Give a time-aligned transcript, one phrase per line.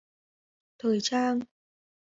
[0.79, 1.39] Thời trang